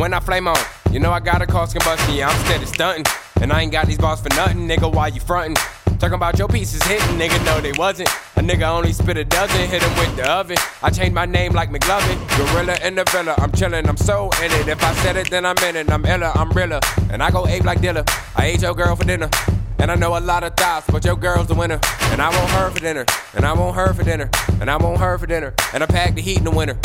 when 0.00 0.14
I 0.14 0.20
flame 0.20 0.48
on, 0.48 0.56
you 0.90 0.98
know 0.98 1.12
I 1.12 1.20
gotta 1.20 1.46
cause 1.46 1.74
combustion. 1.74 2.14
Yeah, 2.14 2.30
I'm 2.30 2.46
steady 2.46 2.64
stunting. 2.64 3.04
And 3.42 3.52
I 3.52 3.60
ain't 3.60 3.72
got 3.72 3.86
these 3.86 3.98
balls 3.98 4.22
for 4.22 4.30
nothing, 4.30 4.66
nigga. 4.66 4.90
Why 4.92 5.08
you 5.08 5.20
frontin'? 5.20 5.56
Talking 5.98 6.14
about 6.14 6.38
your 6.38 6.48
pieces 6.48 6.82
hitting, 6.84 7.18
nigga. 7.18 7.44
No, 7.44 7.60
they 7.60 7.72
wasn't. 7.72 8.08
A 8.36 8.40
nigga 8.40 8.66
only 8.68 8.94
spit 8.94 9.18
a 9.18 9.24
dozen, 9.24 9.68
hit 9.68 9.82
him 9.82 9.98
with 9.98 10.16
the 10.16 10.30
oven. 10.30 10.56
I 10.82 10.88
changed 10.88 11.12
my 11.14 11.26
name 11.26 11.52
like 11.52 11.70
McLovin. 11.70 12.16
Gorilla 12.36 12.78
in 12.82 12.94
the 12.94 13.04
villa, 13.12 13.34
I'm 13.36 13.52
chillin', 13.52 13.86
I'm 13.86 13.98
so 13.98 14.30
in 14.42 14.50
it. 14.52 14.68
If 14.68 14.82
I 14.82 14.94
said 14.94 15.16
it, 15.16 15.28
then 15.30 15.44
I'm 15.44 15.58
in 15.58 15.76
it. 15.76 15.90
I'm 15.90 16.04
illa, 16.06 16.32
I'm 16.34 16.50
realer. 16.52 16.80
And 17.10 17.22
I 17.22 17.30
go 17.30 17.46
ape 17.46 17.64
like 17.64 17.80
Dilla. 17.80 18.02
I 18.34 18.46
ate 18.46 18.62
your 18.62 18.74
girl 18.74 18.96
for 18.96 19.04
dinner. 19.04 19.28
And 19.80 19.90
I 19.90 19.94
know 19.94 20.16
a 20.16 20.20
lot 20.20 20.44
of 20.44 20.54
thoughts, 20.56 20.86
but 20.90 21.04
your 21.04 21.16
girl's 21.16 21.46
the 21.46 21.54
winner. 21.54 21.80
And 22.12 22.20
I 22.20 22.28
want 22.28 22.50
her 22.50 22.70
for 22.70 22.80
dinner. 22.80 23.06
And 23.34 23.46
I 23.46 23.52
want 23.52 23.74
her 23.76 23.94
for 23.94 24.02
dinner. 24.02 24.28
And 24.60 24.70
I 24.70 24.76
want 24.76 24.98
her 24.98 25.16
for 25.16 25.26
dinner. 25.26 25.54
And 25.72 25.82
I 25.82 25.86
pack 25.86 26.14
the 26.14 26.20
heat 26.20 26.38
in 26.38 26.44
the 26.44 26.50
winter. 26.50 26.78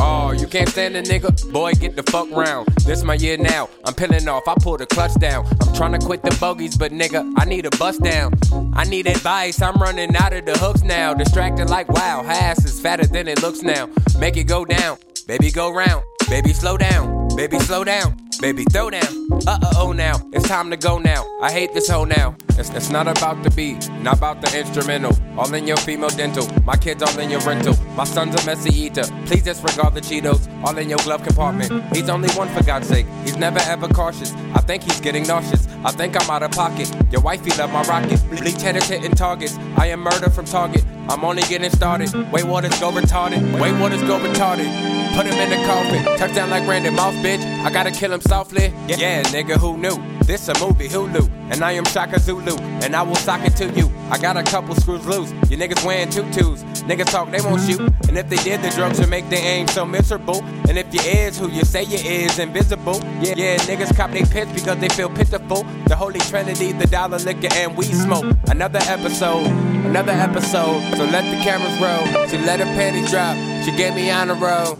Oh, 0.00 0.32
you 0.32 0.46
can't 0.46 0.68
stand 0.68 0.94
a 0.96 1.02
nigga? 1.02 1.50
Boy, 1.52 1.72
get 1.72 1.96
the 1.96 2.02
fuck 2.04 2.30
round. 2.30 2.68
This 2.84 3.02
my 3.02 3.14
year 3.14 3.36
now. 3.36 3.68
I'm 3.84 3.94
peeling 3.94 4.28
off, 4.28 4.46
I 4.46 4.54
pull 4.60 4.76
the 4.76 4.86
clutch 4.86 5.14
down. 5.14 5.46
I'm 5.62 5.74
trying 5.74 5.98
to 5.98 5.98
quit 5.98 6.22
the 6.22 6.36
bogeys, 6.38 6.76
but 6.76 6.92
nigga, 6.92 7.32
I 7.36 7.44
need 7.44 7.66
a 7.66 7.70
bust 7.70 8.02
down. 8.02 8.34
I 8.74 8.84
need 8.84 9.06
advice, 9.06 9.62
I'm 9.62 9.76
running 9.76 10.14
out 10.14 10.32
of 10.32 10.44
the 10.44 10.56
hooks 10.58 10.82
now. 10.82 11.14
Distracted 11.14 11.70
like 11.70 11.88
wow, 11.88 12.22
ass 12.24 12.64
is 12.64 12.80
fatter 12.80 13.06
than 13.06 13.26
it 13.28 13.42
looks 13.42 13.62
now. 13.62 13.88
Make 14.18 14.36
it 14.36 14.44
go 14.44 14.64
down, 14.64 14.98
baby, 15.26 15.50
go 15.50 15.70
round. 15.70 16.04
Baby, 16.28 16.52
slow 16.52 16.76
down, 16.76 17.28
baby, 17.34 17.58
slow 17.58 17.82
down. 17.82 18.16
Baby, 18.40 18.64
throw 18.70 18.88
down. 18.88 19.17
Uh 19.46 19.58
oh 19.76 19.92
now. 19.92 20.16
It's 20.32 20.48
time 20.48 20.70
to 20.70 20.76
go 20.76 20.98
now. 20.98 21.24
I 21.40 21.52
hate 21.52 21.72
this 21.72 21.88
hoe 21.88 22.04
now. 22.04 22.36
It's, 22.58 22.70
it's 22.70 22.90
not 22.90 23.06
about 23.06 23.42
the 23.42 23.50
beat, 23.50 23.88
not 24.02 24.18
about 24.18 24.40
the 24.40 24.58
instrumental. 24.58 25.16
All 25.38 25.52
in 25.54 25.66
your 25.66 25.76
female 25.76 26.08
dental. 26.08 26.46
My 26.64 26.76
kids 26.76 27.02
all 27.02 27.18
in 27.18 27.30
your 27.30 27.40
rental. 27.40 27.74
My 27.94 28.04
son's 28.04 28.34
a 28.34 28.44
messy 28.46 28.74
eater. 28.74 29.04
Please 29.26 29.44
disregard 29.44 29.94
the 29.94 30.00
Cheetos. 30.00 30.48
All 30.64 30.76
in 30.76 30.88
your 30.88 30.98
glove 30.98 31.22
compartment. 31.22 31.70
He's 31.94 32.08
only 32.08 32.28
one 32.30 32.48
for 32.48 32.64
God's 32.64 32.88
sake. 32.88 33.06
He's 33.22 33.36
never 33.36 33.60
ever 33.60 33.88
cautious. 33.88 34.32
I 34.54 34.60
think 34.60 34.82
he's 34.82 35.00
getting 35.00 35.26
nauseous. 35.26 35.68
I 35.84 35.92
think 35.92 36.20
I'm 36.20 36.28
out 36.30 36.42
of 36.42 36.50
pocket. 36.50 36.90
Your 37.12 37.20
wifey 37.20 37.50
love 37.56 37.72
my 37.72 37.82
rocket. 37.82 38.20
Bleach 38.30 38.60
headers 38.60 38.88
hitting 38.88 39.12
targets. 39.12 39.56
I 39.76 39.86
am 39.86 40.00
murder 40.00 40.30
from 40.30 40.46
Target. 40.46 40.84
I'm 41.08 41.24
only 41.24 41.42
getting 41.42 41.70
started. 41.70 42.12
Way 42.32 42.42
waters 42.42 42.78
go 42.80 42.90
retarded. 42.90 43.60
Way 43.60 43.72
waters 43.78 44.02
go 44.02 44.18
retarded. 44.18 44.97
Put 45.18 45.26
him 45.26 45.34
in 45.34 45.50
the 45.50 45.66
coffin. 45.66 46.04
Touchdown 46.16 46.48
like 46.48 46.64
Randy 46.68 46.90
Moss, 46.90 47.12
bitch. 47.16 47.42
I 47.64 47.72
gotta 47.72 47.90
kill 47.90 48.12
him 48.12 48.20
softly. 48.20 48.66
Yeah, 48.86 48.98
yeah, 48.98 49.22
nigga, 49.24 49.56
who 49.56 49.76
knew? 49.76 49.98
This 50.22 50.46
a 50.46 50.56
movie, 50.64 50.86
Hulu. 50.86 51.28
And 51.50 51.64
I 51.64 51.72
am 51.72 51.84
Shaka 51.86 52.20
Zulu. 52.20 52.56
And 52.84 52.94
I 52.94 53.02
will 53.02 53.16
sock 53.16 53.40
it 53.44 53.56
to 53.56 53.68
you. 53.70 53.90
I 54.10 54.18
got 54.18 54.36
a 54.36 54.44
couple 54.44 54.76
screws 54.76 55.04
loose. 55.06 55.32
You 55.50 55.58
niggas 55.58 55.84
wearing 55.84 56.08
tutus. 56.10 56.62
Niggas 56.82 57.10
talk, 57.10 57.32
they 57.32 57.40
won't 57.40 57.60
shoot. 57.62 57.80
And 58.06 58.16
if 58.16 58.28
they 58.28 58.36
did, 58.36 58.62
the 58.62 58.70
drugs 58.70 59.00
would 59.00 59.10
make 59.10 59.28
their 59.28 59.44
aim 59.44 59.66
so 59.66 59.84
miserable. 59.84 60.40
And 60.68 60.78
if 60.78 60.86
you 60.94 61.00
is 61.00 61.36
who 61.36 61.50
you 61.50 61.64
say 61.64 61.82
you 61.82 61.96
is, 61.98 62.38
invisible. 62.38 63.00
Yeah, 63.20 63.34
yeah, 63.36 63.56
niggas 63.56 63.96
cop 63.96 64.12
they 64.12 64.22
pits 64.22 64.52
because 64.52 64.78
they 64.78 64.88
feel 64.88 65.10
pitiful. 65.10 65.64
The 65.88 65.96
Holy 65.96 66.20
Trinity, 66.20 66.70
the 66.70 66.86
dollar 66.86 67.18
liquor, 67.18 67.52
and 67.54 67.76
we 67.76 67.86
smoke. 67.86 68.36
Another 68.46 68.78
episode, 68.84 69.48
another 69.84 70.12
episode. 70.12 70.80
So 70.96 71.04
let 71.06 71.24
the 71.28 71.42
cameras 71.42 71.76
roll. 71.82 72.28
She 72.28 72.38
let 72.38 72.60
her 72.60 72.66
panties 72.76 73.10
drop. 73.10 73.36
She 73.64 73.72
gave 73.76 73.96
me 73.96 74.12
on 74.12 74.28
the 74.28 74.34
road. 74.34 74.78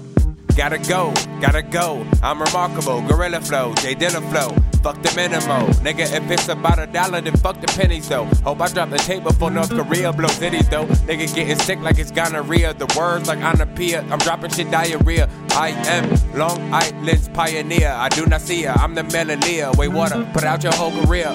Gotta 0.59 0.79
go, 0.79 1.15
gotta 1.41 1.63
go. 1.63 2.05
I'm 2.21 2.43
remarkable. 2.43 3.01
Gorilla 3.03 3.41
flow, 3.41 3.77
J 3.77 3.95
Dilla 3.95 4.21
flow. 4.29 4.49
Fuck 4.83 5.01
the 5.03 5.09
minimo. 5.11 5.69
Nigga, 5.85 6.13
if 6.13 6.29
it's 6.33 6.49
about 6.49 6.81
a 6.81 6.89
dollar, 6.89 7.21
then 7.21 7.37
fuck 7.37 7.61
the 7.61 7.69
pennies 7.69 8.09
though. 8.09 8.25
Hope 8.43 8.61
I 8.61 8.67
drop 8.67 8.91
the 8.91 8.99
tape 8.99 9.23
before 9.23 9.53
North 9.53 9.71
Korea 9.71 10.13
blow 10.13 10.27
cities 10.27 10.69
though. 10.69 10.87
Nigga 11.07 11.33
getting 11.33 11.57
sick 11.61 11.79
like 11.79 12.01
it's 12.01 12.11
gonorrhea. 12.11 12.75
The 12.75 12.93
words 12.99 13.29
like 13.29 13.39
onomatopoeia. 13.39 14.05
I'm 14.11 14.19
dropping 14.19 14.51
shit 14.51 14.69
diarrhea. 14.69 15.31
I 15.51 15.69
am 15.87 16.11
Long 16.37 16.75
Island's 16.75 17.29
pioneer. 17.29 17.93
I 17.93 18.09
do 18.09 18.27
not 18.27 18.41
see 18.41 18.63
her. 18.63 18.73
I'm 18.73 18.97
the 18.97 19.03
Melalea. 19.03 19.77
Wait, 19.77 19.89
water. 19.93 20.29
Put 20.33 20.43
out 20.43 20.65
your 20.65 20.73
whole 20.73 20.91
career. 20.91 21.29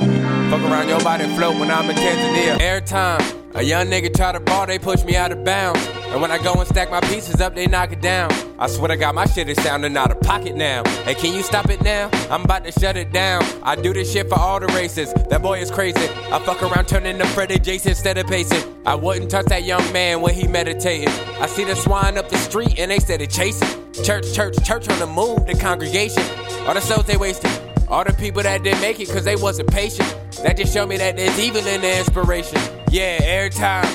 Fuck 0.50 0.64
around 0.64 0.90
your 0.90 1.00
body 1.00 1.34
float 1.38 1.58
when 1.58 1.72
I'm 1.72 1.90
in 1.90 1.96
Tanzania. 1.96 2.58
Airtime. 2.58 3.43
A 3.56 3.62
young 3.62 3.86
nigga 3.86 4.12
try 4.12 4.32
to 4.32 4.40
ball, 4.40 4.66
they 4.66 4.80
push 4.80 5.04
me 5.04 5.16
out 5.16 5.32
of 5.32 5.44
bounds. 5.44 5.80
And 6.08 6.20
when 6.22 6.32
I 6.32 6.42
go 6.42 6.54
and 6.54 6.68
stack 6.68 6.90
my 6.90 7.02
pieces 7.02 7.40
up, 7.40 7.54
they 7.54 7.68
knock 7.68 7.92
it 7.92 8.02
down. 8.02 8.32
I 8.58 8.68
swear 8.68 8.88
to 8.88 8.98
God, 8.98 9.14
my 9.14 9.26
shit 9.26 9.48
is 9.48 9.62
sounding 9.62 9.96
out 9.96 10.10
of 10.10 10.20
pocket 10.22 10.56
now. 10.56 10.84
Hey, 11.04 11.14
can 11.14 11.36
you 11.36 11.44
stop 11.44 11.70
it 11.70 11.80
now? 11.84 12.10
I'm 12.32 12.46
about 12.46 12.66
to 12.66 12.72
shut 12.72 12.98
it 12.98 13.12
down. 13.12 13.44
I 13.62 13.76
do 13.76 13.94
this 13.94 14.12
shit 14.12 14.28
for 14.28 14.40
all 14.40 14.60
the 14.60 14.66
races. 14.68 15.14
That 15.30 15.44
boy 15.44 15.60
is 15.60 15.70
crazy. 15.70 16.00
I 16.32 16.40
fuck 16.40 16.64
around 16.64 16.88
turning 16.88 17.20
to 17.20 17.28
Freddy 17.28 17.60
Jason 17.60 17.92
instead 17.92 18.18
of 18.18 18.26
pacing. 18.26 18.76
I 18.88 18.96
wouldn't 18.96 19.30
touch 19.30 19.46
that 19.48 19.66
young 19.66 19.94
man 19.94 20.22
when 20.22 20.34
he 20.34 20.48
meditating. 20.48 21.10
I 21.40 21.46
see 21.46 21.64
the 21.64 21.76
swine 21.76 22.18
up 22.18 22.30
the 22.30 22.38
street 22.38 22.80
and 22.80 22.90
they 22.90 22.98
started 22.98 23.30
chasing. 23.30 23.68
Church, 24.04 24.34
church, 24.34 24.56
church 24.66 24.90
on 24.90 24.98
the 24.98 25.08
move, 25.08 25.46
the 25.46 25.54
congregation. 25.54 26.24
All 26.68 26.74
the 26.74 26.82
souls 26.82 27.06
they 27.06 27.18
wasted. 27.18 27.52
All 27.88 28.04
the 28.04 28.14
people 28.14 28.42
that 28.42 28.64
didn't 28.64 28.82
make 28.82 29.00
it 29.00 29.10
cause 29.10 29.26
they 29.26 29.36
wasn't 29.36 29.72
patient. 29.72 30.10
That 30.42 30.58
just 30.58 30.74
showed 30.74 30.90
me 30.90 30.98
that 30.98 31.18
there's 31.18 31.38
evil 31.40 31.66
in 31.68 31.82
the 31.82 32.00
inspiration. 32.00 32.60
Yeah, 32.94 33.18
every 33.24 33.50
time 33.50 33.86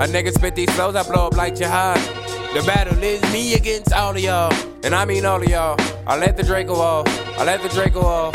a 0.00 0.08
nigga 0.08 0.32
spit 0.32 0.56
these 0.56 0.68
flows, 0.70 0.96
I 0.96 1.04
blow 1.04 1.28
up 1.28 1.36
like 1.36 1.54
jihad. 1.54 1.98
The 2.52 2.64
battle 2.66 3.00
is 3.00 3.22
me 3.32 3.54
against 3.54 3.92
all 3.92 4.10
of 4.10 4.18
y'all. 4.18 4.52
And 4.82 4.92
I 4.92 5.04
mean 5.04 5.24
all 5.24 5.40
of 5.40 5.48
y'all. 5.48 5.76
I 6.04 6.18
let 6.18 6.36
the 6.36 6.42
Draco 6.42 6.74
off. 6.74 7.06
I 7.38 7.44
let 7.44 7.62
the 7.62 7.68
Draco 7.68 8.00
off. 8.00 8.34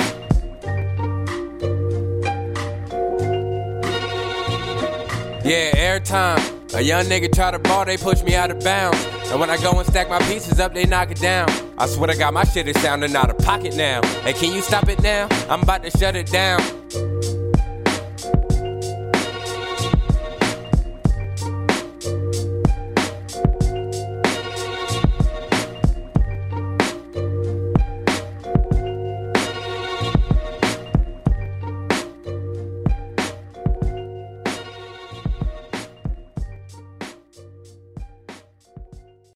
Yeah, 5.43 5.73
every 5.75 5.99
time 6.05 6.39
a 6.73 6.79
young 6.79 7.03
nigga 7.07 7.29
try 7.35 7.51
to 7.51 7.59
ball, 7.59 7.83
they 7.83 7.97
push 7.97 8.23
me 8.23 8.35
out 8.35 8.51
of 8.51 8.63
bounds. 8.63 9.05
And 9.31 9.41
when 9.41 9.49
I 9.49 9.57
go 9.57 9.77
and 9.77 9.85
stack 9.85 10.07
my 10.07 10.19
pieces 10.19 10.61
up, 10.61 10.73
they 10.73 10.85
knock 10.85 11.11
it 11.11 11.19
down. 11.19 11.49
I 11.77 11.87
swear 11.87 12.07
to 12.07 12.17
God, 12.17 12.33
my 12.33 12.45
shit 12.45 12.69
is 12.69 12.81
sounding 12.81 13.13
out 13.17 13.29
of 13.29 13.37
pocket 13.39 13.75
now. 13.75 14.01
Hey, 14.21 14.31
can 14.31 14.53
you 14.53 14.61
stop 14.61 14.87
it 14.87 15.03
now? 15.03 15.27
I'm 15.49 15.63
about 15.63 15.83
to 15.83 15.91
shut 15.91 16.15
it 16.15 16.27
down. 16.27 16.61